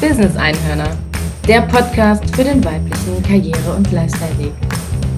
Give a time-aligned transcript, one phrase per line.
[0.00, 0.94] Business Einhörner,
[1.48, 4.52] der Podcast für den weiblichen Karriere- und Lifestyle-Weg.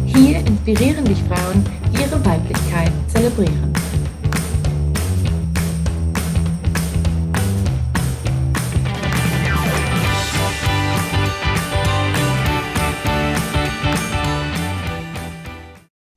[0.07, 3.73] Hier inspirieren dich Frauen, die ihre Weiblichkeit zelebrieren.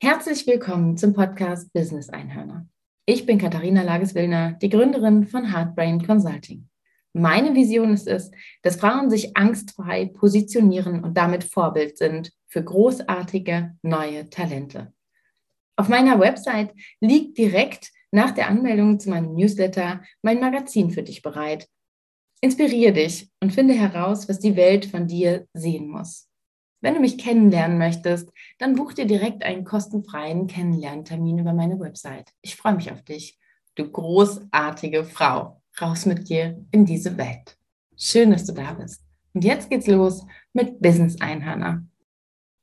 [0.03, 2.67] Herzlich willkommen zum Podcast Business Einhörner.
[3.07, 6.67] Ich bin Katharina Lages-Willner, die Gründerin von Heartbrain Consulting.
[7.13, 13.75] Meine Vision ist es, dass Frauen sich angstfrei positionieren und damit Vorbild sind für großartige
[13.81, 14.93] neue Talente.
[15.75, 21.21] Auf meiner Website liegt direkt nach der Anmeldung zu meinem Newsletter mein Magazin für dich
[21.21, 21.67] bereit.
[22.41, 26.29] Inspiriere dich und finde heraus, was die Welt von dir sehen muss.
[26.81, 32.31] Wenn du mich kennenlernen möchtest, dann buch dir direkt einen kostenfreien Kennenlerntermin über meine Website.
[32.41, 33.37] Ich freue mich auf dich,
[33.75, 37.57] du großartige Frau raus mit dir in diese Welt.
[37.95, 39.01] Schön, dass du da bist.
[39.33, 41.83] Und jetzt geht's los mit Business Einhörner.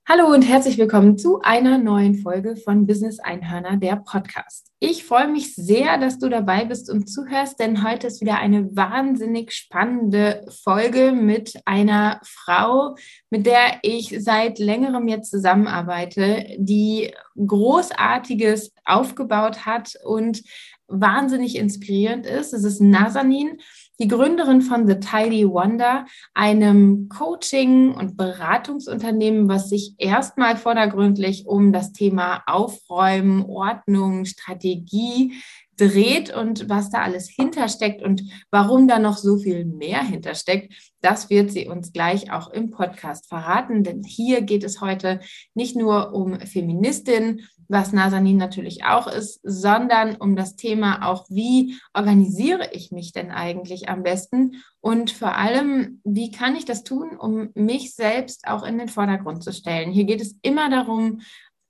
[0.06, 4.68] Hallo und herzlich willkommen zu einer neuen Folge von Business Einhörner, der Podcast.
[4.80, 8.74] Ich freue mich sehr, dass du dabei bist und zuhörst, denn heute ist wieder eine
[8.74, 12.94] wahnsinnig spannende Folge mit einer Frau,
[13.28, 20.42] mit der ich seit längerem jetzt zusammenarbeite, die großartiges aufgebaut hat und
[20.88, 22.52] wahnsinnig inspirierend ist.
[22.52, 23.58] Es ist Nazanin,
[24.00, 31.72] die Gründerin von The Tidy Wonder, einem Coaching- und Beratungsunternehmen, was sich erstmal vordergründlich um
[31.72, 35.34] das Thema Aufräumen, Ordnung, Strategie
[35.78, 41.30] dreht und was da alles hintersteckt und warum da noch so viel mehr hintersteckt, das
[41.30, 43.84] wird sie uns gleich auch im Podcast verraten.
[43.84, 45.20] Denn hier geht es heute
[45.54, 51.78] nicht nur um Feministin, was Nazanin natürlich auch ist, sondern um das Thema auch, wie
[51.94, 57.16] organisiere ich mich denn eigentlich am besten und vor allem, wie kann ich das tun,
[57.16, 59.92] um mich selbst auch in den Vordergrund zu stellen.
[59.92, 61.20] Hier geht es immer darum,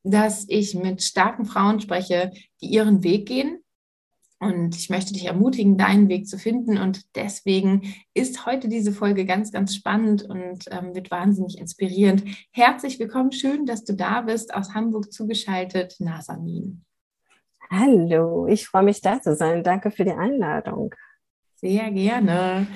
[0.05, 2.31] dass ich mit starken Frauen spreche,
[2.63, 3.59] die ihren Weg gehen,
[4.41, 6.79] und ich möchte dich ermutigen, deinen Weg zu finden.
[6.79, 12.25] Und deswegen ist heute diese Folge ganz, ganz spannend und ähm, wird wahnsinnig inspirierend.
[12.53, 16.85] Herzlich willkommen, schön, dass du da bist, aus Hamburg zugeschaltet, Nasamin.
[17.71, 19.63] Hallo, ich freue mich da zu sein.
[19.63, 20.95] Danke für die Einladung.
[21.57, 22.67] Sehr gerne.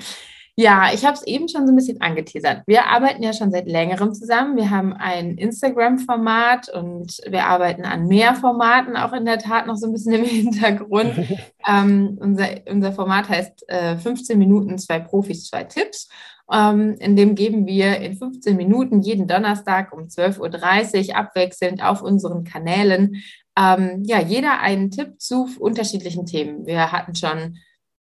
[0.55, 2.61] Ja, ich habe es eben schon so ein bisschen angeteasert.
[2.67, 4.55] Wir arbeiten ja schon seit längerem zusammen.
[4.55, 9.77] Wir haben ein Instagram-Format und wir arbeiten an mehr Formaten auch in der Tat noch
[9.77, 11.13] so ein bisschen im Hintergrund.
[11.67, 16.07] ähm, unser, unser Format heißt äh, 15 Minuten, zwei Profis, zwei Tipps.
[16.51, 22.03] Ähm, in dem geben wir in 15 Minuten jeden Donnerstag um 12.30 Uhr abwechselnd auf
[22.03, 23.23] unseren Kanälen
[23.57, 26.65] ähm, ja, jeder einen Tipp zu unterschiedlichen Themen.
[26.65, 27.57] Wir hatten schon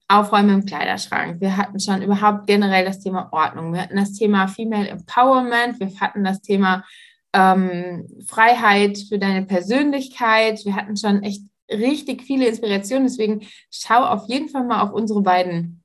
[0.08, 1.42] Aufräumen im Kleiderschrank.
[1.42, 3.74] Wir hatten schon überhaupt generell das Thema Ordnung.
[3.74, 5.80] Wir hatten das Thema Female Empowerment.
[5.80, 6.86] Wir hatten das Thema
[7.34, 10.64] ähm, Freiheit für deine Persönlichkeit.
[10.64, 13.08] Wir hatten schon echt richtig viele Inspirationen.
[13.08, 15.84] Deswegen schau auf jeden Fall mal auf unsere beiden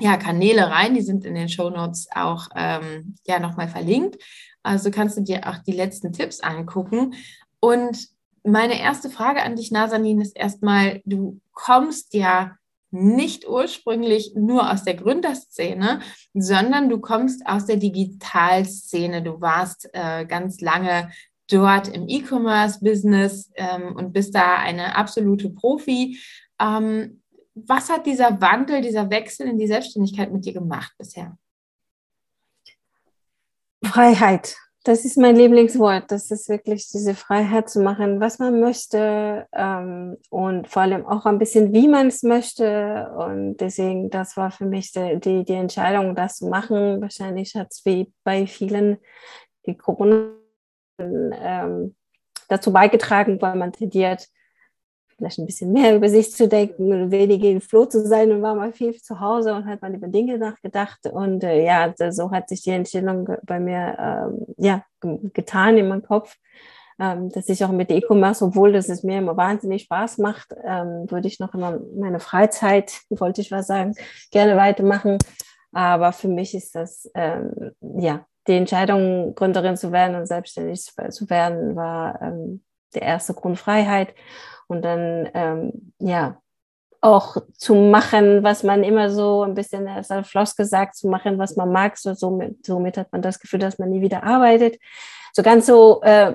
[0.00, 0.94] ja, Kanäle rein.
[0.94, 4.22] Die sind in den Show Notes auch ähm, ja, nochmal verlinkt.
[4.62, 7.14] Also kannst du dir auch die letzten Tipps angucken.
[7.60, 8.08] Und
[8.44, 12.57] meine erste Frage an dich, Nazanin, ist erstmal, du kommst ja
[12.90, 16.00] nicht ursprünglich nur aus der Gründerszene,
[16.34, 19.22] sondern du kommst aus der Digitalszene.
[19.22, 21.10] Du warst äh, ganz lange
[21.50, 26.18] dort im E-Commerce-Business ähm, und bist da eine absolute Profi.
[26.60, 27.22] Ähm,
[27.54, 31.36] was hat dieser Wandel, dieser Wechsel in die Selbstständigkeit mit dir gemacht bisher?
[33.82, 34.56] Freiheit
[34.88, 36.10] das ist mein Lieblingswort.
[36.10, 41.26] Das ist wirklich diese Freiheit zu machen, was man möchte ähm, und vor allem auch
[41.26, 43.12] ein bisschen, wie man es möchte.
[43.18, 47.02] Und deswegen, das war für mich die, die, die Entscheidung, das zu machen.
[47.02, 48.96] Wahrscheinlich hat es wie bei vielen
[49.66, 50.30] die Corona
[50.98, 51.94] ähm,
[52.48, 54.26] dazu beigetragen, weil man tendiert,
[55.18, 58.40] vielleicht ein bisschen mehr über sich zu denken und weniger im Floh zu sein und
[58.40, 61.06] war mal viel zu Hause und hat mal über Dinge nachgedacht.
[61.12, 64.84] Und äh, ja, so hat sich die Entstellung bei mir ähm, ja,
[65.34, 66.36] getan in meinem Kopf,
[67.00, 71.10] ähm, dass ich auch mit E-Commerce, obwohl das es mir immer wahnsinnig Spaß macht, ähm,
[71.10, 73.94] würde ich noch immer meine Freizeit, wollte ich was sagen,
[74.30, 75.18] gerne weitermachen.
[75.72, 81.28] Aber für mich ist das, ähm, ja, die Entscheidung, Gründerin zu werden und selbstständig zu
[81.28, 82.62] werden, war ähm,
[82.94, 84.14] der erste Grund Freiheit
[84.68, 86.40] und dann, ähm, ja,
[87.00, 91.56] auch zu machen, was man immer so ein bisschen als Floss gesagt, zu machen, was
[91.56, 91.96] man mag.
[91.96, 94.78] So, somit, somit hat man das Gefühl, dass man nie wieder arbeitet.
[95.32, 96.34] So ganz so, äh,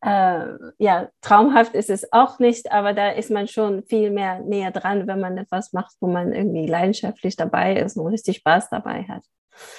[0.00, 0.46] äh,
[0.78, 5.06] ja, traumhaft ist es auch nicht, aber da ist man schon viel mehr näher dran,
[5.06, 9.24] wenn man etwas macht, wo man irgendwie leidenschaftlich dabei ist und richtig Spaß dabei hat.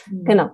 [0.10, 0.26] Mhm.
[0.26, 0.50] Genau.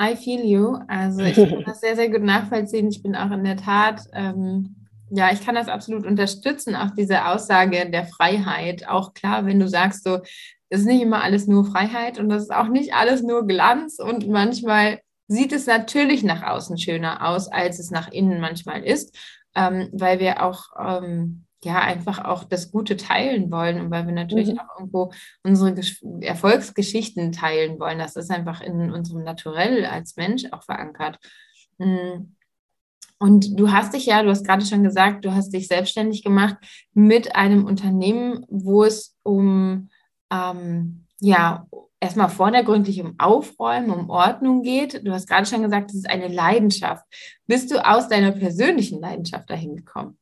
[0.00, 0.78] I feel you.
[0.88, 2.88] Also ich kann das sehr, sehr gut nachvollziehen.
[2.88, 7.26] Ich bin auch in der Tat, ähm, ja, ich kann das absolut unterstützen, auch diese
[7.26, 8.88] Aussage der Freiheit.
[8.88, 10.20] Auch klar, wenn du sagst, so,
[10.68, 13.98] es ist nicht immer alles nur Freiheit und das ist auch nicht alles nur Glanz
[13.98, 19.16] und manchmal sieht es natürlich nach außen schöner aus, als es nach innen manchmal ist,
[19.54, 24.12] ähm, weil wir auch ähm, ja einfach auch das Gute teilen wollen und weil wir
[24.12, 24.60] natürlich mhm.
[24.60, 25.12] auch irgendwo
[25.42, 27.98] unsere Gesch Erfolgsgeschichten teilen wollen.
[27.98, 31.18] Das ist einfach in unserem Naturell als Mensch auch verankert.
[31.78, 32.35] Mm.
[33.18, 36.56] Und du hast dich ja, du hast gerade schon gesagt, du hast dich selbstständig gemacht
[36.92, 39.88] mit einem Unternehmen, wo es um
[40.30, 41.66] ähm, ja
[42.00, 45.06] erstmal vordergründig um Aufräumen, um Ordnung geht.
[45.06, 47.04] Du hast gerade schon gesagt, es ist eine Leidenschaft.
[47.46, 50.18] Bist du aus deiner persönlichen Leidenschaft dahin gekommen?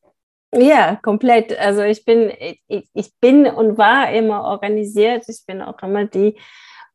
[0.56, 1.58] Ja, komplett.
[1.58, 2.32] Also ich bin,
[2.68, 5.24] ich, ich bin und war immer organisiert.
[5.28, 6.38] Ich bin auch immer die,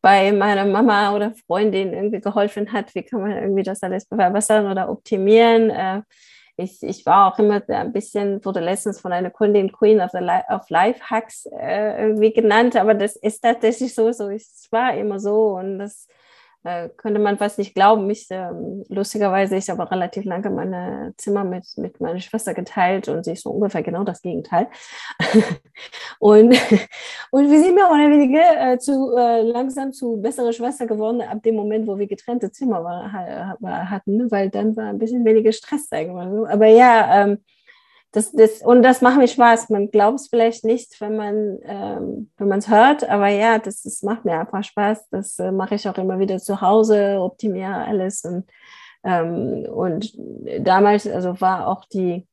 [0.02, 4.72] bei meiner Mama oder Freundin irgendwie geholfen hat, wie kann man irgendwie das alles verbessern
[4.72, 5.70] oder optimieren.
[5.70, 6.02] Äh,
[6.58, 10.20] ich, ich war auch immer ein bisschen, wurde letztens von einer Kundin Queen of, the
[10.20, 14.94] Li of Life Hacks äh, irgendwie genannt, aber das ist tatsächlich so, so ich war
[14.94, 16.08] immer so und das
[16.64, 18.10] äh, könnte man fast nicht glauben.
[18.10, 18.50] Ich, äh,
[18.90, 23.44] lustigerweise, ich habe relativ lange mein Zimmer mit, mit meiner Schwester geteilt und sie ist
[23.44, 24.68] so ungefähr genau das Gegenteil.
[26.20, 26.52] und,
[27.32, 31.44] und wir sind mehr oder weniger äh, zu, äh, langsam zu bessere Schwester geworden, ab
[31.44, 35.52] dem Moment, wo wir getrennte Zimmer war, war, hatten, weil dann war ein bisschen weniger
[35.52, 36.46] Stress, sagen wir so.
[36.46, 37.40] Aber ja, ähm,
[38.12, 39.70] das, das, und das macht mir Spaß.
[39.70, 44.26] Man glaubt es vielleicht nicht, wenn man ähm, es hört, aber ja, das, das macht
[44.26, 45.10] mir einfach Spaß.
[45.10, 48.46] Das äh, mache ich auch immer wieder zu Hause, optimiere alles und
[49.04, 50.14] ähm, und
[50.60, 52.28] damals also war auch die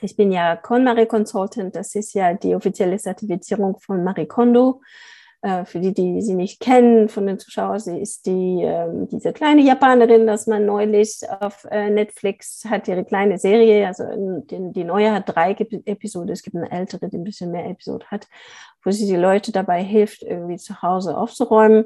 [0.00, 4.80] ich bin ja KonMari Consultant, das ist ja die offizielle Zertifizierung von Marie Kondo.
[5.40, 9.32] Äh, für die, die sie nicht kennen von den Zuschauern, sie ist die, äh, diese
[9.32, 13.86] kleine Japanerin, das man neulich auf äh, Netflix hat, ihre kleine Serie.
[13.86, 14.02] Also
[14.50, 18.08] die, die neue hat drei Episoden, es gibt eine ältere, die ein bisschen mehr Episoden
[18.08, 18.26] hat,
[18.82, 21.84] wo sie die Leute dabei hilft, irgendwie zu Hause aufzuräumen.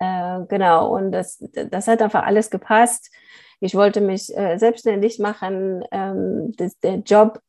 [0.00, 1.38] Äh, genau, und das,
[1.70, 3.14] das hat einfach alles gepasst.
[3.60, 5.84] Ich wollte mich selbstständig machen.
[5.90, 7.40] Ähm, das, der Job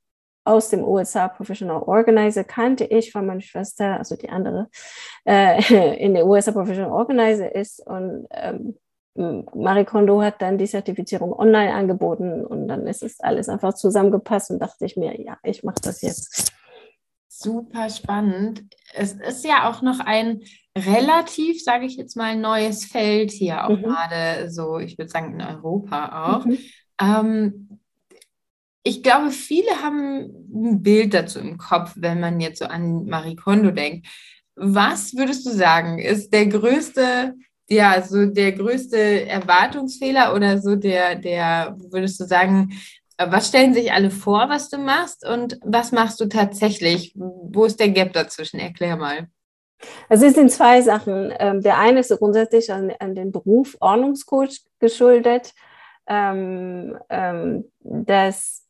[0.43, 4.69] aus dem USA Professional Organizer kannte ich von meiner Schwester, also die andere,
[5.25, 7.85] äh, in der USA Professional Organizer ist.
[7.85, 8.75] Und ähm,
[9.15, 14.51] Marie Kondo hat dann die Zertifizierung online angeboten und dann ist es alles einfach zusammengepasst
[14.51, 16.53] und dachte ich mir, ja, ich mache das jetzt.
[17.27, 18.63] Super spannend.
[18.93, 20.41] Es ist ja auch noch ein
[20.77, 23.83] relativ, sage ich jetzt mal, neues Feld hier, auch mhm.
[23.83, 26.45] gerade so, ich würde sagen, in Europa auch.
[26.45, 26.57] Mhm.
[27.01, 27.79] Ähm,
[28.89, 33.35] ich glaube, viele haben ein Bild dazu im Kopf, wenn man jetzt so an Marie
[33.35, 34.07] Kondo denkt.
[34.55, 37.35] Was würdest du sagen, ist der größte,
[37.69, 42.73] ja, so der größte Erwartungsfehler oder so der, der, würdest du sagen,
[43.15, 47.13] was stellen sich alle vor, was du machst und was machst du tatsächlich?
[47.15, 48.59] Wo ist der Gap dazwischen?
[48.59, 49.27] Erklär mal.
[50.09, 51.31] Also es sind zwei Sachen.
[51.37, 55.53] Ähm, der eine ist grundsätzlich an, an den Beruf Ordnungscoach geschuldet,
[56.07, 58.68] ähm, ähm, dass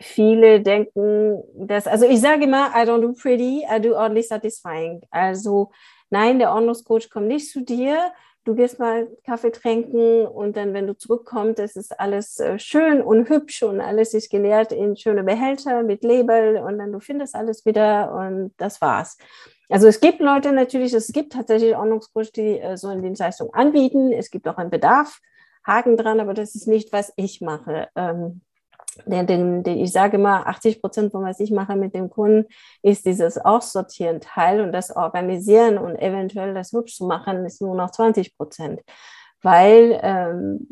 [0.00, 5.02] viele denken, dass, also ich sage immer, I don't do pretty, I do oddly satisfying.
[5.10, 5.70] Also
[6.08, 8.12] nein, der Ordnungscoach kommt nicht zu dir,
[8.44, 13.02] du gehst mal Kaffee trinken und dann, wenn du zurückkommst, das ist alles äh, schön
[13.02, 17.34] und hübsch und alles ist geleert in schöne Behälter mit Label und dann du findest
[17.34, 19.18] alles wieder und das war's.
[19.68, 24.12] Also es gibt Leute natürlich, es gibt tatsächlich Ordnungscoach, die äh, so eine Dienstleistung anbieten.
[24.12, 25.20] Es gibt auch einen Bedarf,
[25.64, 27.88] Haken dran, aber das ist nicht, was ich mache.
[27.94, 28.40] Ähm,
[29.06, 32.46] den, den, den, ich sage immer, 80 Prozent von was ich mache mit dem Kunden,
[32.82, 37.74] ist dieses Aussortieren Teil und das Organisieren und eventuell das hübsch zu machen, ist nur
[37.74, 38.80] noch 20 Prozent.
[39.42, 40.68] Weil ähm,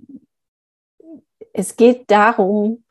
[1.52, 2.84] es geht darum,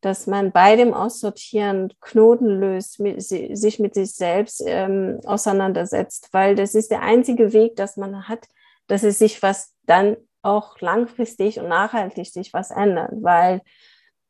[0.00, 6.54] dass man bei dem Aussortieren Knoten löst, mit, sich mit sich selbst ähm, auseinandersetzt, weil
[6.54, 8.46] das ist der einzige Weg, dass man hat,
[8.86, 13.62] dass es sich was dann auch langfristig und nachhaltig sich was ändert, weil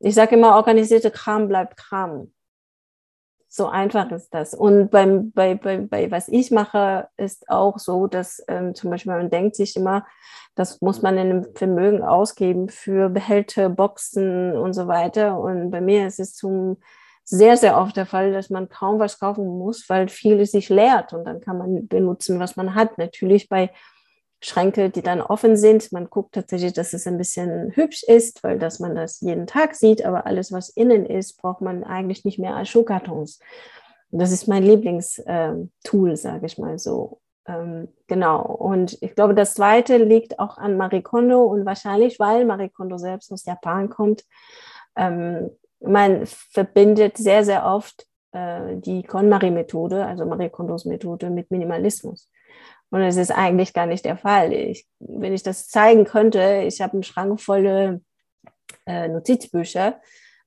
[0.05, 2.33] ich sage immer, organisierte Kram bleibt Kram.
[3.49, 4.53] So einfach ist das.
[4.53, 9.13] Und beim, bei, bei, bei was ich mache, ist auch so, dass ähm, zum Beispiel
[9.13, 10.05] man denkt sich immer,
[10.57, 15.39] das muss man in einem Vermögen ausgeben für Behälter, Boxen und so weiter.
[15.39, 16.79] Und bei mir ist es zum
[17.25, 21.15] sehr, sehr oft der Fall, dass man kaum was kaufen muss, weil vieles sich leert
[21.15, 22.99] und dann kann man benutzen, was man hat.
[22.99, 23.71] Natürlich bei
[24.45, 25.91] Schränke, die dann offen sind.
[25.93, 29.75] Man guckt tatsächlich, dass es ein bisschen hübsch ist, weil dass man das jeden Tag
[29.75, 33.41] sieht, aber alles, was innen ist, braucht man eigentlich nicht mehr als Schuhkartons.
[34.11, 37.21] das ist mein Lieblingstool, ähm, sage ich mal so.
[37.47, 38.43] ähm, genau.
[38.43, 42.99] Und ich glaube, das zweite liegt auch an Marie Kondo und wahrscheinlich, weil Marie Kondo
[42.99, 44.25] selbst aus Japan kommt.
[44.97, 52.29] Ähm, man verbindet sehr, sehr oft äh, die KonMari-Methode, also Marie Kondos Methode, mit Minimalismus.
[52.95, 54.53] Und es ist eigentlich gar nicht der Fall.
[54.53, 58.03] Ich, wenn ich das zeigen könnte, ich habe einen Schrank volle
[58.87, 60.01] äh, Notizbücher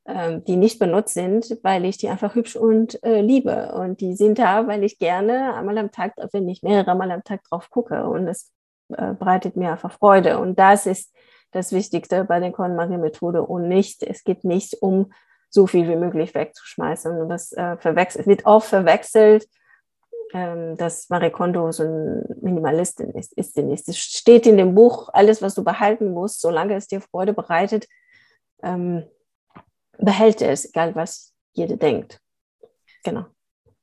[0.07, 3.73] ähm, die nicht benutzt sind, weil ich die einfach hübsch und äh, liebe.
[3.73, 7.25] Und die sind da, weil ich gerne einmal am Tag, wenn nicht mehrere Mal am
[7.25, 8.07] Tag drauf gucke.
[8.07, 8.53] Und es
[8.87, 10.39] äh, bereitet mir einfach Freude.
[10.39, 11.13] Und das ist
[11.51, 15.11] das Wichtigste bei der KonMari-Methode und nicht, es geht nicht um
[15.49, 17.19] so viel wie möglich wegzuschmeißen.
[17.19, 19.45] Und das äh, verwechselt, wird oft verwechselt,
[20.33, 23.33] dass Marie Kondo so ein Minimalistin ist.
[23.33, 23.87] Ist sie nicht.
[23.87, 27.87] Es steht in dem Buch, alles, was du behalten musst, solange es dir Freude bereitet,
[28.61, 29.05] ähm,
[29.97, 32.19] behält es, egal was jeder denkt.
[33.03, 33.25] Genau.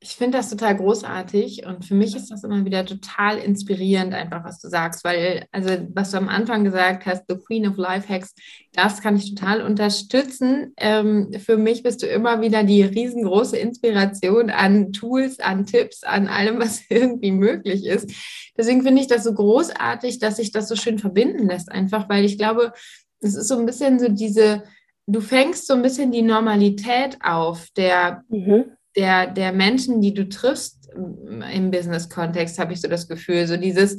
[0.06, 4.44] Ich finde das total großartig und für mich ist das immer wieder total inspirierend, einfach
[4.44, 8.06] was du sagst, weil, also was du am Anfang gesagt hast, The Queen of Life
[8.12, 8.34] Hacks,
[8.74, 10.74] das kann ich total unterstützen.
[10.76, 16.28] Ähm, für mich bist du immer wieder die riesengroße Inspiration an Tools, an Tipps, an
[16.28, 18.12] allem, was irgendwie möglich ist.
[18.58, 22.26] Deswegen finde ich das so großartig, dass sich das so schön verbinden lässt, einfach, weil
[22.26, 22.74] ich glaube,
[23.20, 24.64] es ist so ein bisschen so diese
[25.06, 28.76] du fängst so ein bisschen die Normalität auf der, mhm.
[28.96, 33.46] Der, der Menschen, die du triffst im Business-Kontext, habe ich so das Gefühl.
[33.46, 33.98] So dieses,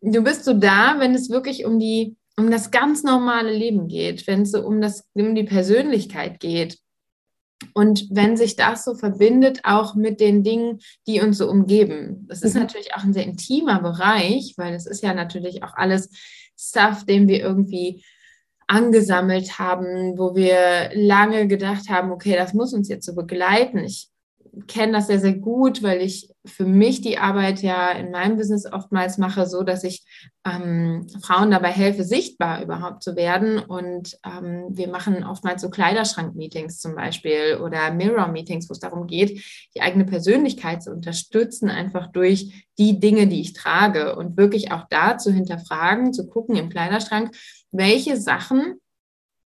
[0.00, 4.26] du bist so da, wenn es wirklich um die, um das ganz normale Leben geht,
[4.26, 6.78] wenn es so um das, um die Persönlichkeit geht.
[7.74, 12.26] Und wenn sich das so verbindet, auch mit den Dingen, die uns so umgeben.
[12.28, 12.62] Das ist mhm.
[12.62, 16.10] natürlich auch ein sehr intimer Bereich, weil es ist ja natürlich auch alles
[16.58, 18.04] Stuff, den wir irgendwie
[18.66, 23.78] angesammelt haben, wo wir lange gedacht haben, okay, das muss uns jetzt so begleiten.
[23.78, 24.11] Ich
[24.66, 28.70] kenne das sehr, sehr gut, weil ich für mich die Arbeit ja in meinem Business
[28.70, 30.04] oftmals mache, so dass ich
[30.44, 33.58] ähm, Frauen dabei helfe, sichtbar überhaupt zu werden.
[33.58, 39.42] Und ähm, wir machen oftmals so Kleiderschrank-Meetings zum Beispiel oder Mirror-Meetings, wo es darum geht,
[39.74, 44.84] die eigene Persönlichkeit zu unterstützen, einfach durch die Dinge, die ich trage und wirklich auch
[44.90, 47.34] da zu hinterfragen, zu gucken im Kleiderschrank,
[47.70, 48.74] welche Sachen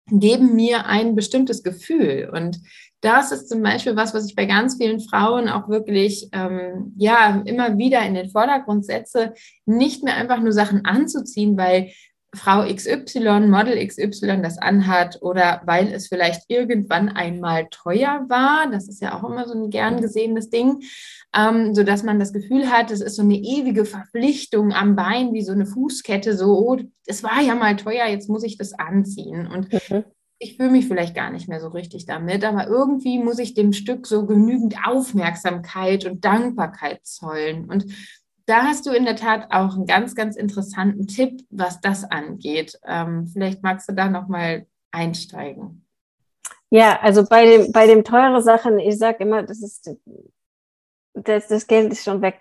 [0.06, 2.30] geben mir ein bestimmtes Gefühl.
[2.32, 2.60] Und
[3.04, 7.42] das ist zum Beispiel was, was ich bei ganz vielen Frauen auch wirklich, ähm, ja,
[7.44, 9.34] immer wieder in den Vordergrund setze,
[9.66, 11.90] nicht mehr einfach nur Sachen anzuziehen, weil
[12.34, 18.70] Frau XY, Model XY das anhat oder weil es vielleicht irgendwann einmal teuer war.
[18.70, 20.82] Das ist ja auch immer so ein gern gesehenes Ding,
[21.36, 25.42] ähm, sodass man das Gefühl hat, es ist so eine ewige Verpflichtung am Bein, wie
[25.42, 29.46] so eine Fußkette, so, oh, es war ja mal teuer, jetzt muss ich das anziehen.
[29.46, 30.04] Und mhm.
[30.44, 33.72] Ich fühle mich vielleicht gar nicht mehr so richtig damit, aber irgendwie muss ich dem
[33.72, 37.64] Stück so genügend Aufmerksamkeit und Dankbarkeit zollen.
[37.64, 37.86] Und
[38.46, 42.78] da hast du in der Tat auch einen ganz, ganz interessanten Tipp, was das angeht.
[42.86, 45.86] Ähm, vielleicht magst du da nochmal einsteigen.
[46.68, 49.90] Ja, also bei dem, bei dem teure Sachen, ich sage immer, das ist
[51.14, 52.38] das, das Geld ist schon weg.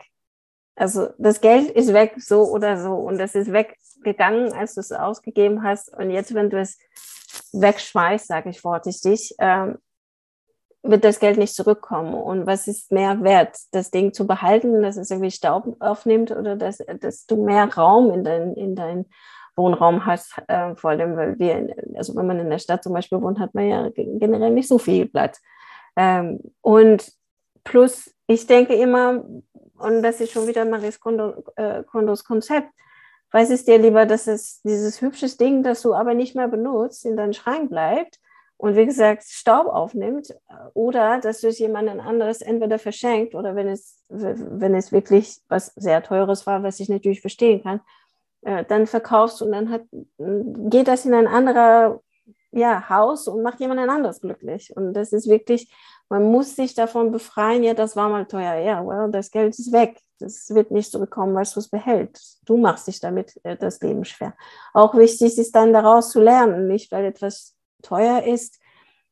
[0.75, 2.95] Also das Geld ist weg, so oder so.
[2.95, 5.93] Und das ist weggegangen, als du es ausgegeben hast.
[5.93, 6.79] Und jetzt, wenn du es
[7.53, 9.77] wegschmeißt, sage ich vorsichtig, ähm,
[10.83, 12.13] wird das Geld nicht zurückkommen.
[12.13, 16.55] Und was ist mehr wert, das Ding zu behalten, dass es irgendwie Staub aufnimmt oder
[16.55, 19.05] dass, dass du mehr Raum in dein, in dein
[19.55, 23.21] Wohnraum hast, äh, vor allem, weil wir, also wenn man in der Stadt zum Beispiel
[23.21, 25.41] wohnt, hat man ja generell nicht so viel Platz.
[25.95, 27.11] Ähm, und
[27.63, 29.23] plus, ich denke immer,
[29.77, 30.65] und das ist schon wieder
[30.99, 32.69] Kondo, äh, Kondos Konzept,
[33.33, 37.05] was ist dir lieber, dass es dieses hübsche Ding, das du aber nicht mehr benutzt,
[37.05, 38.19] in deinem Schrank bleibt,
[38.63, 40.33] und wie gesagt Staub aufnimmt
[40.73, 45.73] oder dass du es jemandem anderes entweder verschenkt oder wenn es, wenn es wirklich was
[45.75, 47.81] sehr Teures war, was ich natürlich verstehen kann,
[48.43, 49.81] äh, dann verkaufst und dann hat,
[50.17, 52.01] geht das in ein anderer
[52.53, 54.75] ja, Haus und macht jemand anderes glücklich.
[54.75, 55.71] Und das ist wirklich,
[56.09, 59.71] man muss sich davon befreien, ja, das war mal teuer, ja, well, das Geld ist
[59.71, 59.99] weg.
[60.19, 62.41] Das wird nicht zurückkommen, weil du es behältst.
[62.45, 64.33] Du machst dich damit äh, das Leben schwer.
[64.73, 68.59] Auch wichtig ist dann daraus zu lernen, nicht weil etwas teuer ist,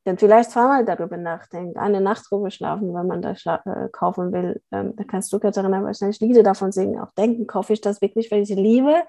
[0.03, 4.61] dann vielleicht zweimal darüber nachdenken, eine Nacht drüber schlafen, wenn man das äh, kaufen will.
[4.71, 8.31] Ähm, da kannst du, Katharina, wahrscheinlich Lieder davon singen, auch denken, kaufe ich das wirklich,
[8.31, 9.03] weil ich liebe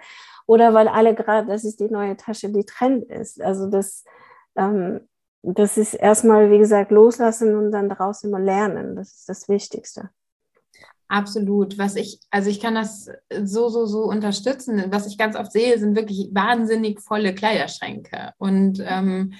[0.46, 3.40] oder weil alle gerade, das ist die neue Tasche, die Trend ist.
[3.40, 4.04] Also das,
[4.56, 5.00] ähm,
[5.42, 8.94] das ist erstmal, wie gesagt, loslassen und dann daraus immer lernen.
[8.96, 10.10] Das ist das Wichtigste.
[11.08, 11.78] Absolut.
[11.78, 13.10] Was ich, also ich kann das
[13.42, 14.84] so, so, so unterstützen.
[14.90, 18.32] Was ich ganz oft sehe, sind wirklich wahnsinnig volle Kleiderschränke.
[18.38, 19.34] Und ähm,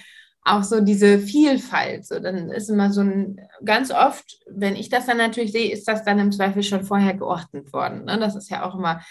[0.45, 2.05] auch so diese Vielfalt.
[2.05, 5.87] So, dann ist immer so ein, ganz oft, wenn ich das dann natürlich sehe, ist
[5.87, 8.05] das dann im Zweifel schon vorher geordnet worden.
[8.05, 8.19] Ne?
[8.19, 9.01] Das ist ja auch immer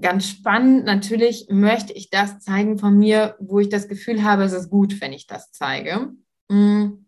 [0.00, 0.84] ganz spannend.
[0.84, 5.00] Natürlich möchte ich das zeigen von mir, wo ich das Gefühl habe, es ist gut,
[5.00, 6.12] wenn ich das zeige.
[6.48, 7.06] Mm.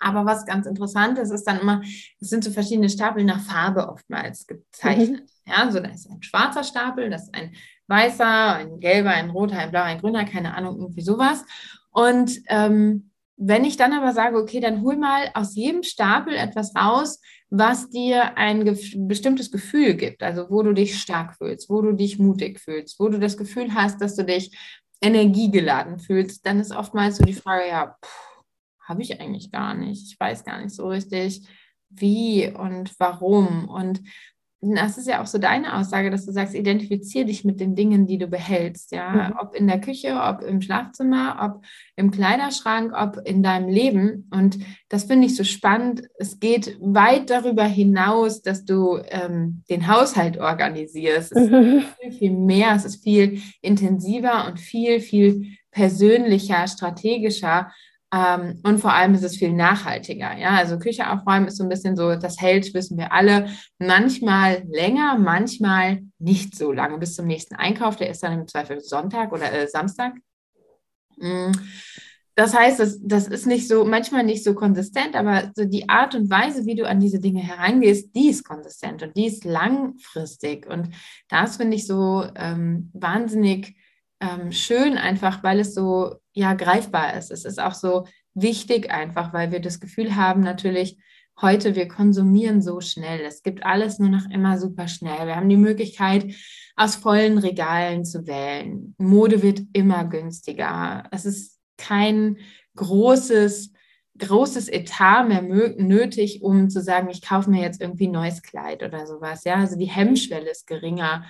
[0.00, 1.82] Aber was ganz interessant ist, ist dann immer,
[2.20, 5.22] es sind so verschiedene Stapel nach Farbe oftmals gezeichnet.
[5.22, 5.52] Mhm.
[5.52, 7.52] Ja, so da ist ein schwarzer Stapel, das ist ein
[7.88, 11.44] weißer, ein gelber, ein roter, ein blauer, ein grüner, keine Ahnung, irgendwie sowas.
[11.90, 16.74] Und ähm, wenn ich dann aber sage, okay, dann hol mal aus jedem Stapel etwas
[16.74, 21.80] raus, was dir ein gef bestimmtes Gefühl gibt, also wo du dich stark fühlst, wo
[21.80, 24.56] du dich mutig fühlst, wo du das Gefühl hast, dass du dich
[25.00, 27.96] energiegeladen fühlst, dann ist oftmals so die Frage, ja,
[28.80, 30.12] habe ich eigentlich gar nicht.
[30.12, 31.46] Ich weiß gar nicht so richtig,
[31.90, 33.68] wie und warum.
[33.68, 34.00] Und
[34.60, 38.06] das ist ja auch so deine Aussage, dass du sagst, identifiziere dich mit den Dingen,
[38.06, 39.38] die du behältst, ja, mhm.
[39.40, 44.28] ob in der Küche, ob im Schlafzimmer, ob im Kleiderschrank, ob in deinem Leben.
[44.32, 46.02] Und das finde ich so spannend.
[46.18, 51.32] Es geht weit darüber hinaus, dass du ähm, den Haushalt organisierst.
[51.32, 51.78] Es mhm.
[51.78, 57.70] ist viel, viel mehr, es ist viel intensiver und viel, viel persönlicher, strategischer.
[58.12, 60.36] Ähm, und vor allem ist es viel nachhaltiger.
[60.36, 64.62] Ja, also Küche aufräumen ist so ein bisschen so, das hält, wissen wir alle, manchmal
[64.66, 67.96] länger, manchmal nicht so lange bis zum nächsten Einkauf.
[67.96, 70.14] Der ist dann im Zweifel Sonntag oder äh, Samstag.
[71.18, 71.52] Mm.
[72.34, 76.14] Das heißt, das, das ist nicht so, manchmal nicht so konsistent, aber so die Art
[76.14, 80.64] und Weise, wie du an diese Dinge herangehst, die ist konsistent und die ist langfristig.
[80.68, 80.90] Und
[81.28, 83.74] das finde ich so ähm, wahnsinnig
[84.20, 87.30] ähm, schön, einfach weil es so ja greifbar ist.
[87.30, 90.98] Es ist auch so wichtig einfach, weil wir das Gefühl haben, natürlich
[91.40, 93.20] heute, wir konsumieren so schnell.
[93.20, 95.26] Es gibt alles nur noch immer super schnell.
[95.26, 96.34] Wir haben die Möglichkeit,
[96.74, 98.94] aus vollen Regalen zu wählen.
[98.98, 101.04] Mode wird immer günstiger.
[101.10, 102.38] Es ist kein
[102.76, 103.72] großes
[104.18, 108.82] großes Etat mehr nötig, um zu sagen, ich kaufe mir jetzt irgendwie ein neues Kleid
[108.82, 109.44] oder sowas.
[109.44, 111.24] Ja, also die Hemmschwelle ist geringer.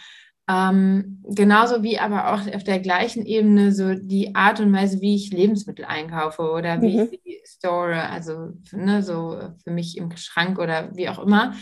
[0.48, 5.14] Ähm, genauso wie aber auch auf der gleichen Ebene so die Art und Weise, wie
[5.14, 7.08] ich Lebensmittel einkaufe oder wie mhm.
[7.10, 11.54] ich sie store, also ne, so für mich im Schrank oder wie auch immer.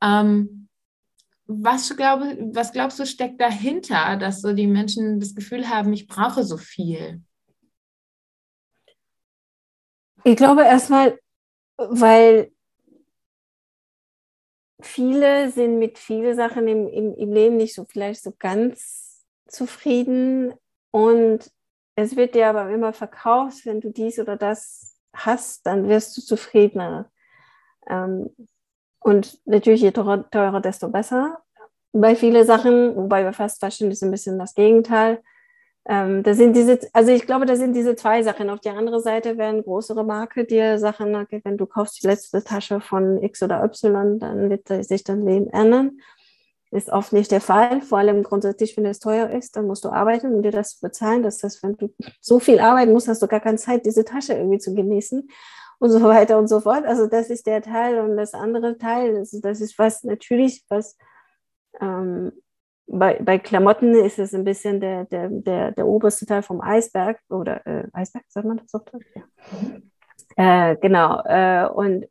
[0.00, 0.68] Ähm,
[1.46, 6.06] was, glaube, was glaubst du, steckt dahinter, dass so die Menschen das Gefühl haben, ich
[6.06, 7.22] brauche so viel?
[10.22, 11.18] Ich glaube erstmal,
[11.76, 12.52] weil
[14.82, 20.54] viele sind mit vielen Sachen im, im, im Leben nicht so vielleicht so ganz zufrieden
[20.90, 21.50] und
[21.96, 26.22] es wird dir aber immer verkauft, wenn du dies oder das hast, dann wirst du
[26.22, 27.10] zufriedener.
[27.88, 28.30] Ähm,
[29.00, 31.42] und natürlich, je teurer, teurer, desto besser.
[31.92, 35.22] Bei vielen Sachen, wobei bei Fast Fashion ist ein bisschen das Gegenteil.
[35.86, 38.50] Ähm, da sind diese, also ich glaube, da sind diese zwei Sachen.
[38.50, 42.44] Auf der anderen Seite werden größere Marken dir Sachen, okay, wenn du kaufst die letzte
[42.44, 46.00] Tasche von X oder Y, dann wird sich dein Leben ändern.
[46.70, 47.80] Ist oft nicht der Fall.
[47.82, 51.22] Vor allem grundsätzlich, wenn es teuer ist, dann musst du arbeiten, um dir das bezahlen.
[51.22, 54.34] Das heißt, wenn du so viel arbeiten musst, hast du gar keine Zeit, diese Tasche
[54.34, 55.28] irgendwie zu genießen
[55.80, 56.84] und so weiter und so fort.
[56.84, 60.96] Also das ist der Teil und das andere Teil, das, das ist was natürlich, was
[61.80, 62.32] ähm,
[62.92, 67.20] bei, bei Klamotten ist es ein bisschen der, der, der, der oberste Teil vom Eisberg
[67.28, 68.80] oder äh, Eisberg, sagt man das so?
[70.36, 70.70] Ja.
[70.70, 71.22] Äh, genau.
[71.24, 72.06] Äh, und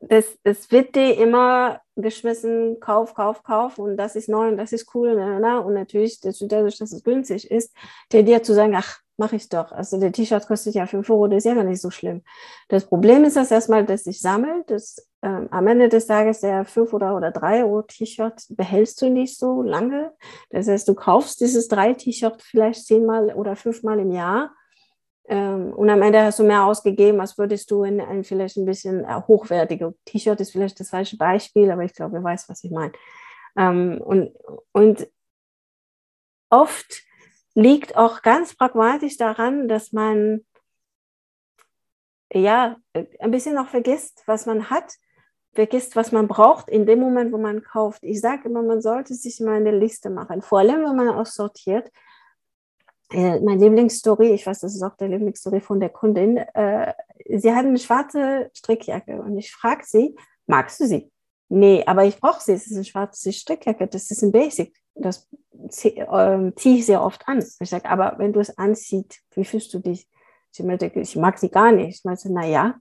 [0.00, 4.72] das, das wird dir immer geschmissen, kauf, kauf, kauf und das ist neu und das
[4.72, 5.14] ist cool.
[5.14, 7.74] Na, na, und natürlich, dadurch, dass es günstig ist,
[8.12, 9.70] der dir zu sagen, ach, mache ich doch.
[9.70, 12.22] Also der T-Shirt kostet ja 5 Euro, das ist ja gar nicht so schlimm.
[12.68, 14.70] Das Problem ist das erstmal, dass sich sammelt.
[14.70, 19.10] Das, ähm, am Ende des Tages der 5 oder, oder 3 Euro T-Shirt behältst du
[19.10, 20.12] nicht so lange.
[20.48, 24.52] Das heißt, du kaufst dieses 3 T-Shirt vielleicht zehnmal oder fünfmal im Jahr.
[25.30, 28.64] Ähm, und am Ende hast du mehr ausgegeben, als würdest du in ein vielleicht ein
[28.66, 32.64] bisschen äh, hochwertige T-Shirt ist vielleicht das falsche Beispiel, aber ich glaube, ihr weiß, was
[32.64, 32.92] ich meine.
[33.56, 34.34] Ähm, und,
[34.72, 35.08] und
[36.50, 37.02] oft
[37.54, 40.44] liegt auch ganz pragmatisch daran, dass man
[42.34, 44.94] ja ein bisschen noch vergisst, was man hat,
[45.52, 48.02] vergisst, was man braucht in dem Moment, wo man kauft.
[48.02, 51.88] Ich sage immer, man sollte sich mal eine Liste machen, vor allem wenn man aussortiert.
[53.12, 56.36] Äh, meine Lieblingsstory, ich weiß, das ist auch der Lieblingsstory von der Kundin.
[56.36, 56.94] Äh,
[57.36, 61.10] sie hat eine schwarze Strickjacke und ich frage sie, magst du sie?
[61.48, 62.52] Nee, aber ich brauche sie.
[62.52, 63.88] Es ist eine schwarze Strickjacke.
[63.88, 64.72] Das ist ein Basic.
[64.94, 65.28] Das
[65.82, 67.44] äh, ziehe ich sehr oft an.
[67.60, 70.08] Ich sage, aber wenn du es anziehst, wie fühlst du dich?
[70.52, 71.98] Sie meinte, ich mag sie gar nicht.
[71.98, 72.76] Ich meinte, na ja,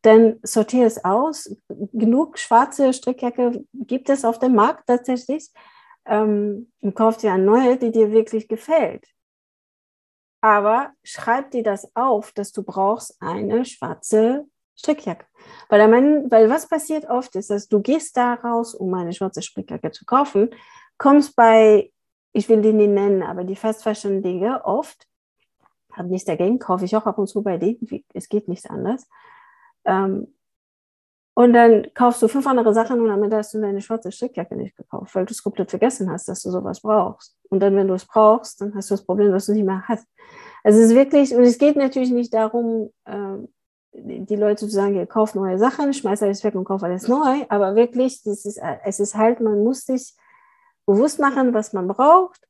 [0.00, 1.54] dann sortiere es aus.
[1.92, 5.50] Genug schwarze Strickjacke gibt es auf dem Markt tatsächlich.
[6.06, 9.04] Ähm, und kauf dir eine neue, die dir wirklich gefällt.
[10.40, 14.46] Aber schreib dir das auf, dass du brauchst eine schwarze
[14.76, 15.26] Strickjacke.
[15.68, 19.42] Weil, mein, weil was passiert oft ist, dass du gehst da raus, um eine schwarze
[19.42, 20.50] Strickjacke zu kaufen,
[20.96, 21.92] kommst bei,
[22.32, 25.06] ich will die nicht nennen, aber die Fast Fashion Dinge oft,
[25.92, 29.08] habe nichts dagegen, kaufe ich auch ab und zu bei denen, es geht nichts anders.
[29.84, 30.34] Ähm,
[31.34, 34.76] und dann kaufst du fünf andere Sachen und damit hast du deine schwarze Strickjacke nicht
[34.76, 37.37] gekauft, weil du es komplett vergessen hast, dass du sowas brauchst.
[37.50, 39.84] Und dann, wenn du es brauchst, dann hast du das Problem, dass du nicht mehr
[39.86, 40.06] hast.
[40.64, 43.48] Also es ist wirklich, und es geht natürlich nicht darum, ähm,
[43.92, 47.44] die Leute zu sagen, ihr kauft neue Sachen, schmeißt alles weg und kauft alles neu,
[47.48, 50.14] aber wirklich, das ist, es ist halt, man muss sich
[50.86, 52.47] bewusst machen, was man braucht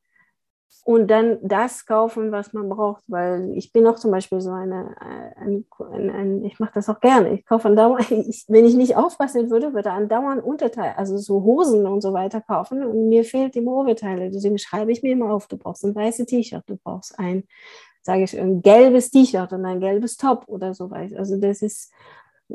[0.88, 4.96] und dann das kaufen, was man braucht, weil ich bin auch zum Beispiel so eine,
[5.36, 7.34] eine, eine, eine ich mache das auch gerne.
[7.34, 11.86] Ich kaufe andauernd, ich, wenn ich nicht aufpassen würde, würde andauernd Unterteile, also so Hosen
[11.86, 14.30] und so weiter kaufen und mir fehlt die Oberteile.
[14.30, 17.44] Deswegen schreibe ich mir immer auf, du brauchst ein weißes T-Shirt, du brauchst ein,
[18.00, 21.18] sage ich, ein gelbes T-Shirt und ein gelbes Top oder so weiter.
[21.18, 21.92] Also das ist,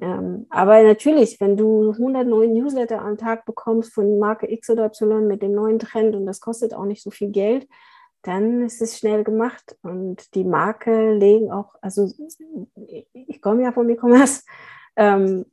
[0.02, 4.86] ähm, aber natürlich, wenn du 100 neue Newsletter am Tag bekommst von Marke X oder
[4.86, 7.68] Y mit dem neuen Trend und das kostet auch nicht so viel Geld,
[8.24, 9.78] dann ist es schnell gemacht.
[9.84, 12.12] Und die Marke legen auch, also
[13.14, 14.44] ich komme ja vom E-Commerce,
[14.96, 15.46] ähm,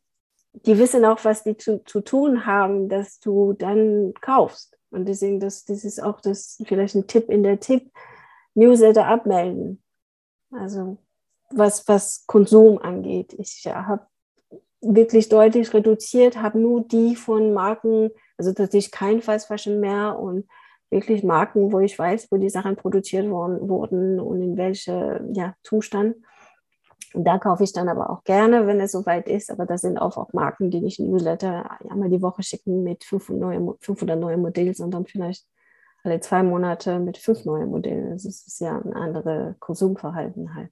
[0.52, 4.78] die wissen auch, was die zu, zu tun haben, dass du dann kaufst.
[4.90, 7.90] Und deswegen, das, das ist auch das vielleicht ein Tipp in der Tipp,
[8.54, 9.82] Newsletter abmelden.
[10.50, 10.98] Also
[11.50, 13.32] was, was Konsum angeht.
[13.34, 14.06] Ich habe
[14.80, 20.48] wirklich deutlich reduziert, habe nur die von Marken, also tatsächlich kein Fast Fashion mehr und
[20.90, 25.54] wirklich Marken, wo ich weiß, wo die Sachen produziert worden, wurden und in welchem ja,
[25.62, 26.16] Zustand.
[27.12, 29.50] Und da kaufe ich dann aber auch gerne, wenn es soweit ist.
[29.50, 34.18] Aber das sind auch, auch Marken, die nicht Newsletter einmal die Woche schicken mit 500
[34.18, 35.46] neuen Modellen, sondern vielleicht
[36.02, 38.10] alle zwei Monate mit fünf neuen Modellen.
[38.10, 40.70] Das ist ja ein anderes Konsumverhalten halt.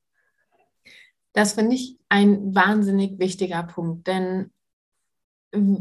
[1.33, 4.51] Das finde ich ein wahnsinnig wichtiger Punkt, denn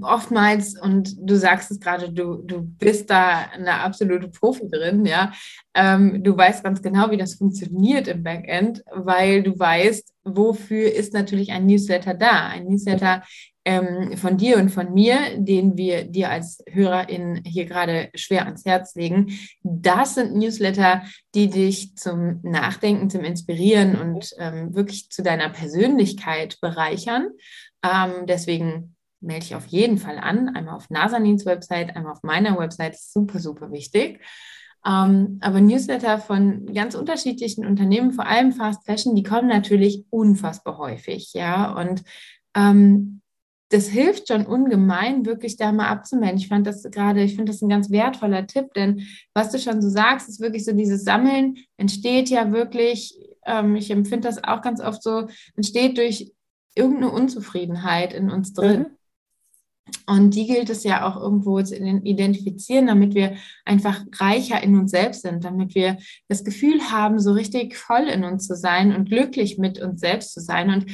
[0.01, 5.33] oftmals, und du sagst es gerade, du, du bist da eine absolute Profi drin, ja.
[5.73, 11.13] Ähm, du weißt ganz genau, wie das funktioniert im Backend, weil du weißt, wofür ist
[11.13, 12.47] natürlich ein Newsletter da.
[12.47, 13.23] Ein Newsletter
[13.65, 18.63] ähm, von dir und von mir, den wir dir als Hörerin hier gerade schwer ans
[18.63, 19.37] Herz legen.
[19.61, 21.03] Das sind Newsletter,
[21.35, 27.31] die dich zum Nachdenken, zum Inspirieren und ähm, wirklich zu deiner Persönlichkeit bereichern.
[27.83, 28.95] Ähm, deswegen
[29.27, 30.49] melde ich auf jeden Fall an.
[30.49, 32.97] Einmal auf Nasanins Website, einmal auf meiner Website.
[32.97, 34.21] Super, super wichtig.
[34.85, 40.77] Ähm, aber Newsletter von ganz unterschiedlichen Unternehmen, vor allem Fast Fashion, die kommen natürlich unfassbar
[40.77, 41.33] häufig.
[41.33, 42.03] Ja, und
[42.55, 43.21] ähm,
[43.69, 46.37] das hilft schon ungemein, wirklich da mal abzumelden.
[46.37, 49.81] Ich fand das gerade, ich finde das ein ganz wertvoller Tipp, denn was du schon
[49.81, 54.61] so sagst, ist wirklich so dieses Sammeln entsteht ja wirklich, ähm, ich empfinde das auch
[54.61, 56.31] ganz oft so, entsteht durch
[56.75, 58.79] irgendeine Unzufriedenheit in uns drin.
[58.79, 58.96] Mhm.
[60.05, 64.91] Und die gilt es ja auch irgendwo zu identifizieren, damit wir einfach reicher in uns
[64.91, 65.97] selbst sind, damit wir
[66.27, 70.33] das Gefühl haben, so richtig voll in uns zu sein und glücklich mit uns selbst
[70.33, 70.69] zu sein.
[70.69, 70.85] Und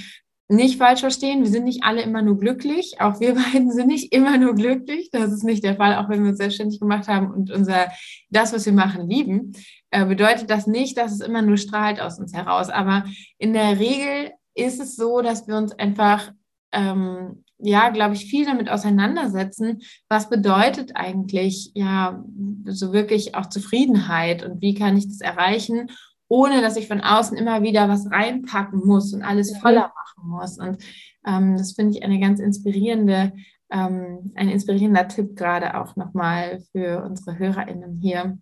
[0.50, 2.96] nicht falsch verstehen, wir sind nicht alle immer nur glücklich.
[3.00, 5.10] Auch wir beiden sind nicht immer nur glücklich.
[5.12, 7.92] Das ist nicht der Fall, auch wenn wir uns selbstständig gemacht haben und unser,
[8.30, 9.54] das, was wir machen, lieben.
[9.92, 12.70] Äh, bedeutet das nicht, dass es immer nur strahlt aus uns heraus.
[12.70, 13.06] Aber
[13.38, 16.32] in der Regel ist es so, dass wir uns einfach
[16.72, 22.24] ähm, ja, glaube ich, viel damit auseinandersetzen, was bedeutet eigentlich, ja,
[22.66, 25.90] so wirklich auch Zufriedenheit und wie kann ich das erreichen,
[26.28, 30.58] ohne dass ich von außen immer wieder was reinpacken muss und alles voller machen muss.
[30.58, 30.78] Und
[31.26, 33.34] ähm, das finde ich eine ganz inspirierende,
[33.72, 38.40] ähm, ein inspirierender Tipp gerade auch nochmal für unsere HörerInnen hier.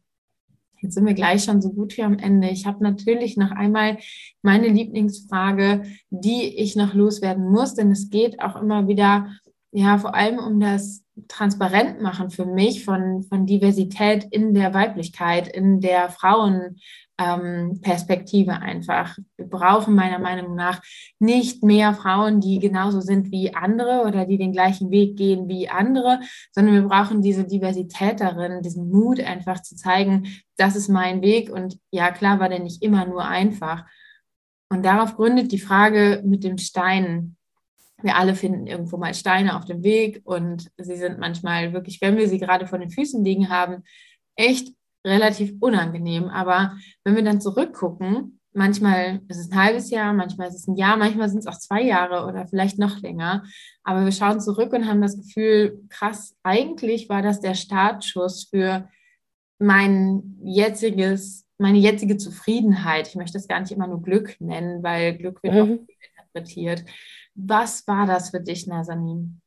[0.82, 2.50] Jetzt sind wir gleich schon so gut wie am Ende.
[2.50, 3.98] Ich habe natürlich noch einmal
[4.42, 9.30] meine Lieblingsfrage, die ich noch loswerden muss, denn es geht auch immer wieder,
[9.72, 15.82] ja, vor allem um das Transparentmachen für mich von, von Diversität in der Weiblichkeit, in
[15.82, 16.78] der Frauen,
[17.22, 19.18] ähm, Perspektive einfach.
[19.38, 20.82] Wir brauchen meiner Meinung nach
[21.20, 25.70] nicht mehr Frauen, die genauso sind wie andere oder die den gleichen Weg gehen wie
[25.70, 26.20] andere,
[26.52, 31.52] sondern wir brauchen diese Diversität darin, diesen Mut einfach zu zeigen, das ist mein Weg
[31.52, 33.86] und ja, klar war der nicht immer nur einfach.
[34.70, 37.36] Und darauf gründet die Frage mit dem Stein.
[38.02, 42.18] Wir alle finden irgendwo mal Steine auf dem Weg und sie sind manchmal wirklich, wenn
[42.18, 43.84] wir sie gerade vor den Füßen liegen haben,
[44.36, 44.74] echt
[45.06, 46.30] relativ unangenehm.
[46.30, 50.76] Aber wenn wir dann zurückgucken, manchmal ist es ein halbes Jahr, manchmal ist es ein
[50.76, 53.44] Jahr, manchmal sind es auch zwei Jahre oder vielleicht noch länger.
[53.84, 58.90] Aber wir schauen zurück und haben das Gefühl, krass, eigentlich war das der Startschuss für
[59.60, 65.18] mein jetziges meine jetzige Zufriedenheit, ich möchte es gar nicht immer nur Glück nennen, weil
[65.18, 65.62] Glück wird mhm.
[65.62, 65.68] auch
[66.18, 66.84] interpretiert.
[67.36, 69.42] Was war das für dich, Nazanin?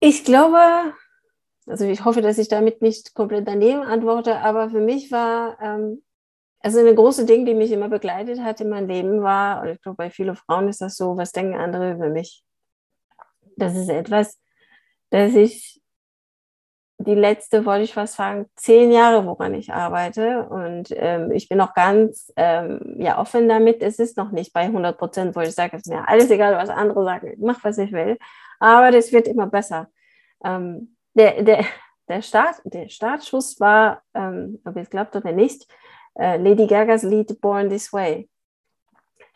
[0.00, 0.94] Ich glaube,
[1.66, 6.02] also ich hoffe, dass ich damit nicht komplett daneben antworte, aber für mich war, ähm,
[6.60, 9.80] also eine große Ding, die mich immer begleitet hat in meinem Leben war, und ich
[9.82, 12.44] glaube, bei vielen Frauen ist das so, was denken andere über mich?
[13.56, 14.38] Das ist etwas,
[15.10, 15.80] das ich
[17.02, 20.46] die letzte, wollte ich fast sagen, zehn Jahre, woran ich arbeite.
[20.48, 23.82] Und ähm, ich bin auch ganz ähm, ja, offen damit.
[23.82, 26.54] Es ist noch nicht bei 100 Prozent, wo ich sage, es ist mir alles egal,
[26.56, 28.18] was andere sagen, ich mache, was ich will.
[28.58, 29.88] Aber das wird immer besser.
[30.44, 31.64] Ähm, der, der,
[32.08, 35.66] der, Start, der Startschuss war, ähm, ob ihr es glaubt oder nicht,
[36.18, 38.28] äh, Lady Gagas Lied Born This Way.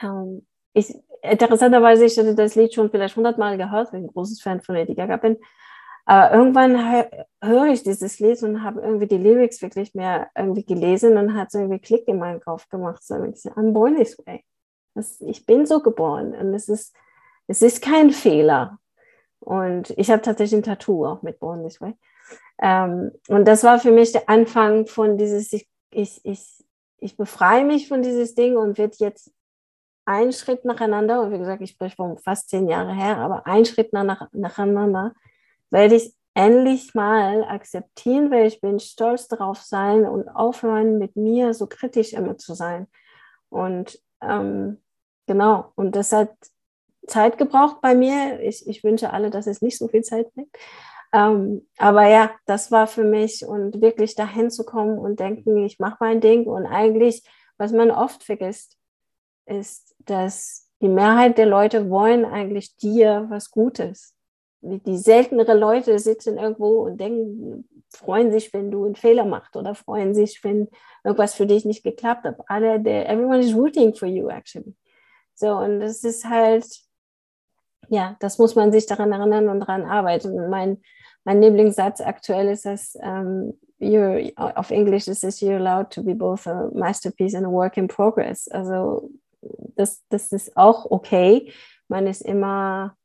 [0.01, 4.40] Ähm, ich, interessanterweise, ich hatte das Lied schon vielleicht hundertmal gehört, weil ich ein großes
[4.40, 5.37] Fan von Lady Gaga bin.
[6.07, 7.05] Aber irgendwann hö
[7.42, 11.51] höre ich dieses Lied und habe irgendwie die Lyrics wirklich mehr irgendwie gelesen und hat
[11.51, 13.03] so irgendwie Klick in meinen Kopf gemacht.
[13.03, 14.44] So, I'm born this way.
[14.94, 16.94] Das, ich bin so geboren und es ist,
[17.47, 18.79] es ist kein Fehler.
[19.44, 21.94] Und ich habe tatsächlich ein Tattoo auch mit Born This Way.
[22.62, 26.64] Ähm, und das war für mich der Anfang von dieses, ich, ich, ich,
[26.98, 29.33] ich befreie mich von dieses Ding und wird jetzt
[30.07, 33.64] einen Schritt nacheinander, und wie gesagt, ich spreche von fast zehn Jahre her, aber einen
[33.66, 35.14] Schritt nach, nacheinander
[35.70, 41.54] werde ich endlich mal akzeptieren, wer ich bin, stolz darauf sein und aufhören, mit mir
[41.54, 42.87] so kritisch immer zu sein.
[43.50, 44.83] Und ähm,
[45.26, 46.30] genau, und das hat
[47.07, 48.40] Zeit gebraucht bei mir.
[48.40, 50.55] Ich, ich wünsche alle, dass es nicht so viel Zeit nimmt.
[51.12, 55.79] Ähm, aber ja, das war für mich und wirklich dahin zu kommen und denken, ich
[55.79, 56.45] mache mein Ding.
[56.45, 57.23] Und eigentlich,
[57.57, 58.77] was man oft vergisst,
[59.47, 64.14] ist, dass die Mehrheit der Leute wollen eigentlich dir was Gutes.
[64.61, 69.57] Die, die seltenere Leute sitzen irgendwo und denken, freuen sich, wenn du einen Fehler machst
[69.57, 70.69] oder freuen sich, wenn
[71.05, 72.37] irgendwas für dich nicht geklappt hat.
[72.49, 72.75] Alle,
[73.07, 74.75] everyone is rooting for you actually.
[75.35, 76.67] So, und das ist halt,
[77.88, 80.49] ja, das muss man sich daran erinnern und daran arbeiten.
[80.51, 80.83] Mein,
[81.25, 86.14] mein Lieblingssatz aktuell ist das, um, you're, auf Englisch ist es, you're allowed to be
[86.14, 88.49] both a masterpiece and a work in progress.
[88.49, 89.11] Also
[89.77, 91.53] das, das ist auch okay.
[91.88, 92.97] Man ist immer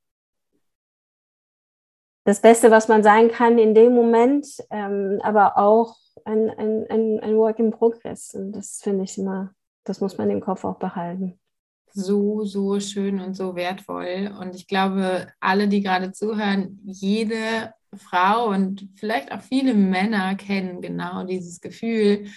[2.26, 7.20] das Beste, was man sein kann in dem Moment, ähm, aber auch ein, ein, ein,
[7.22, 8.34] ein Work in Progress.
[8.36, 11.39] Und das finde ich immer, das muss man im Kopf auch behalten
[11.94, 14.34] so, so schön und so wertvoll.
[14.40, 20.82] Und ich glaube, alle, die gerade zuhören, jede Frau und vielleicht auch viele Männer kennen
[20.82, 22.28] genau dieses Gefühl.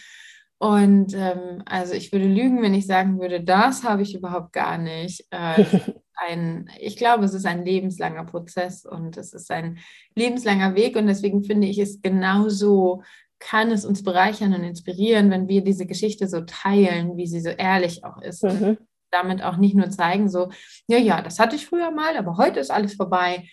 [0.58, 4.78] Und ähm, also ich würde lügen, wenn ich sagen würde, das habe ich überhaupt gar
[4.78, 5.26] nicht.
[5.30, 5.64] Äh,
[6.14, 9.78] ein, ich glaube, es ist ein lebenslanger Prozess und es ist ein
[10.14, 10.96] lebenslanger Weg.
[10.96, 13.02] Und deswegen finde ich es genauso
[13.40, 17.48] kann es uns bereichern und inspirieren, wenn wir diese Geschichte so teilen, wie sie so
[17.48, 18.44] ehrlich auch ist.
[18.44, 18.78] Mhm
[19.12, 20.51] damit auch nicht nur zeigen, so,
[20.88, 23.48] ja, ja, das hatte ich früher mal, aber heute ist alles vorbei.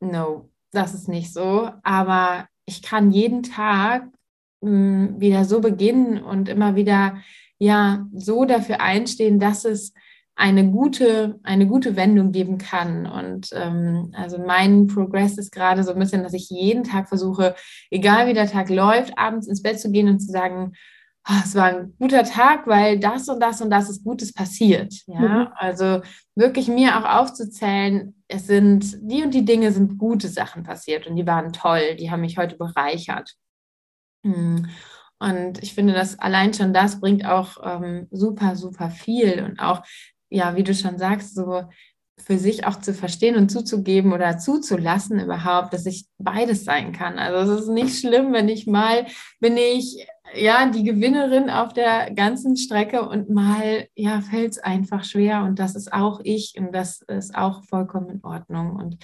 [0.00, 1.70] No, das ist nicht so.
[1.82, 4.08] Aber ich kann jeden Tag
[4.60, 7.18] mh, hm, wieder so beginnen und immer wieder
[7.58, 9.94] ja so dafür einstehen, dass es
[10.36, 13.06] eine gute, eine gute Wendung geben kann.
[13.06, 17.54] Und ähm, also mein Progress ist gerade so ein bisschen, dass ich jeden Tag versuche,
[17.90, 20.72] egal wie der Tag läuft, abends ins Bett zu gehen und zu sagen,
[21.44, 24.94] es war ein guter Tag, weil das und das und das ist Gutes passiert.
[25.06, 25.48] Ja, mhm.
[25.56, 26.02] also
[26.34, 31.16] wirklich mir auch aufzuzählen, es sind die und die Dinge sind gute Sachen passiert und
[31.16, 33.34] die waren toll, die haben mich heute bereichert.
[34.24, 34.68] Hm.
[35.18, 39.82] Und ich finde, dass allein schon das bringt auch ähm, super, super viel und auch,
[40.28, 41.62] ja, wie du schon sagst, so
[42.18, 47.18] für sich auch zu verstehen und zuzugeben oder zuzulassen überhaupt, dass ich beides sein kann.
[47.18, 49.06] Also es ist nicht schlimm, wenn ich mal
[49.40, 55.04] bin ich ja die Gewinnerin auf der ganzen Strecke und mal ja fällt es einfach
[55.04, 58.98] schwer und das ist auch ich und das ist auch vollkommen in Ordnung und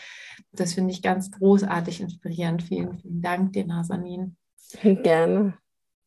[0.52, 2.62] das finde ich ganz großartig inspirierend.
[2.62, 4.36] Vielen, vielen Dank dir, Nasanin.
[4.82, 5.54] Gerne.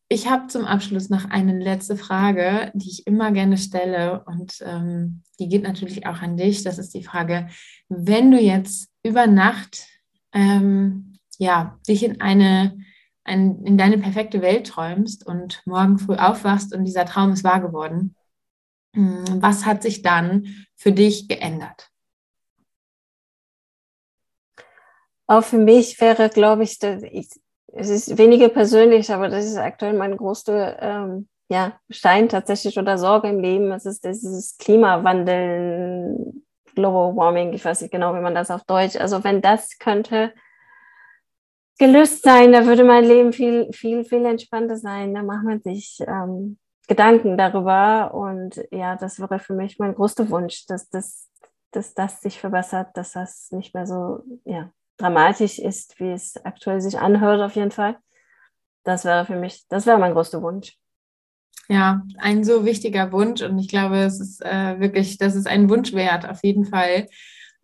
[0.08, 5.22] Ich habe zum Abschluss noch eine letzte Frage, die ich immer gerne stelle und ähm,
[5.40, 6.62] die geht natürlich auch an dich.
[6.62, 7.48] Das ist die Frage,
[7.88, 9.86] wenn du jetzt über Nacht
[10.32, 12.78] ähm, ja, dich in eine
[13.24, 17.60] ein, in deine perfekte Welt träumst und morgen früh aufwachst und dieser Traum ist wahr
[17.60, 18.14] geworden,
[18.94, 21.90] hm, was hat sich dann für dich geändert?
[25.26, 27.30] Auch für mich wäre, glaube ich, ich
[27.76, 32.98] es ist weniger persönlich, aber das ist aktuell mein größter ähm, ja, Stein tatsächlich oder
[32.98, 33.72] Sorge im Leben.
[33.72, 36.32] Es ist dieses Klimawandel,
[36.74, 40.32] Global Warming, ich weiß nicht genau, wie man das auf Deutsch, also wenn das könnte
[41.78, 45.14] gelöst sein, da würde mein Leben viel, viel, viel entspannter sein.
[45.14, 48.14] Da macht man sich ähm, Gedanken darüber.
[48.14, 51.30] Und ja, das wäre für mich mein größter Wunsch, dass das,
[51.72, 56.80] dass das sich verbessert, dass das nicht mehr so ja, dramatisch ist, wie es aktuell
[56.80, 57.96] sich anhört, auf jeden Fall.
[58.84, 60.78] Das wäre für mich, das wäre mein größter Wunsch.
[61.68, 65.70] Ja, ein so wichtiger Wunsch und ich glaube, es ist äh, wirklich, das ist ein
[65.70, 67.08] Wunsch wert, auf jeden Fall.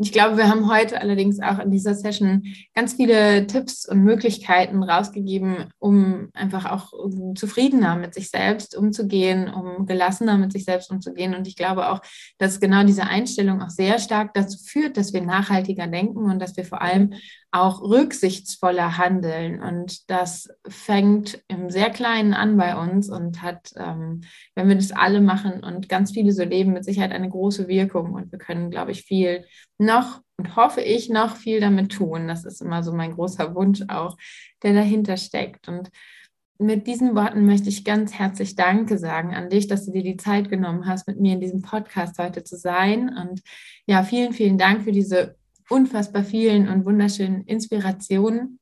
[0.03, 4.83] Ich glaube, wir haben heute allerdings auch in dieser Session ganz viele Tipps und Möglichkeiten
[4.83, 6.95] rausgegeben, um einfach auch
[7.35, 11.35] zufriedener mit sich selbst umzugehen, um gelassener mit sich selbst umzugehen.
[11.35, 12.01] Und ich glaube auch,
[12.39, 16.57] dass genau diese Einstellung auch sehr stark dazu führt, dass wir nachhaltiger denken und dass
[16.57, 17.13] wir vor allem
[17.53, 19.61] auch rücksichtsvoller handeln.
[19.61, 24.23] Und das fängt im sehr Kleinen an bei uns und hat, ähm,
[24.55, 28.13] wenn wir das alle machen und ganz viele so leben, mit Sicherheit eine große Wirkung.
[28.13, 29.45] Und wir können, glaube ich, viel
[29.79, 32.29] noch und hoffe ich noch viel damit tun.
[32.29, 34.17] Das ist immer so mein großer Wunsch auch,
[34.63, 35.67] der dahinter steckt.
[35.67, 35.91] Und
[36.61, 40.19] mit diesen Worten möchte ich ganz herzlich Danke sagen an dich, dass du dir die
[40.19, 43.09] Zeit genommen hast, mit mir in diesem Podcast heute zu sein.
[43.09, 43.41] Und
[43.87, 45.40] ja, vielen, vielen Dank für diese
[45.71, 48.59] unfassbar vielen und wunderschönen Inspirationen.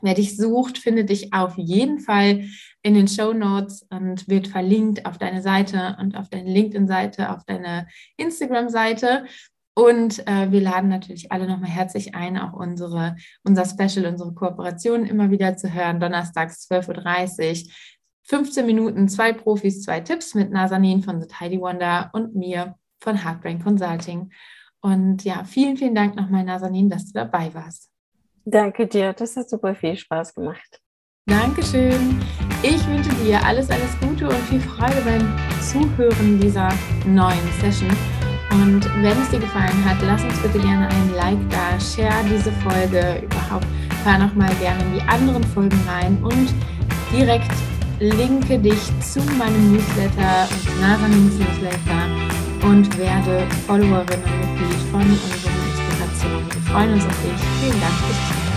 [0.00, 2.44] Wer dich sucht, findet dich auf jeden Fall
[2.82, 7.44] in den Show Notes und wird verlinkt auf deine Seite und auf deine LinkedIn-Seite, auf
[7.44, 9.26] deine Instagram-Seite.
[9.74, 15.04] Und äh, wir laden natürlich alle nochmal herzlich ein, auch unsere, unser Special, unsere Kooperation
[15.06, 16.00] immer wieder zu hören.
[16.00, 17.72] Donnerstags 12.30 Uhr.
[18.24, 23.24] 15 Minuten, zwei Profis, zwei Tipps mit Nazanin von The Tidy Wonder und mir von
[23.24, 24.30] Heartbrain Consulting.
[24.80, 27.90] Und ja, vielen, vielen Dank nochmal, Nazanin, dass du dabei warst.
[28.44, 30.80] Danke dir, das hat super viel Spaß gemacht.
[31.26, 32.18] Dankeschön.
[32.62, 36.70] Ich wünsche dir alles, alles Gute und viel Freude beim Zuhören dieser
[37.06, 37.90] neuen Session.
[38.50, 42.50] Und wenn es dir gefallen hat, lass uns bitte gerne ein Like da, share diese
[42.52, 43.66] Folge überhaupt,
[44.04, 46.48] hör nochmal gerne in die anderen Folgen rein und
[47.12, 47.52] direkt
[48.00, 52.27] linke dich zu meinem Newsletter und Nasanins Newsletter
[52.64, 56.46] und werde Followerin und Mitglied von unseren Inspirationen.
[56.52, 57.40] Wir freuen uns auf dich.
[57.60, 58.47] Vielen Dank fürs Zuhören.